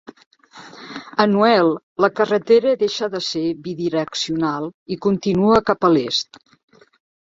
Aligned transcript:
A 1.25 1.25
Noel, 1.33 1.69
la 2.05 2.09
carretera 2.21 2.73
deixa 2.85 3.09
de 3.17 3.21
ser 3.27 3.43
bidireccional 3.67 4.69
i 4.97 4.99
continua 5.09 5.61
cap 5.69 5.91
a 5.91 5.97
l'est. 5.99 6.45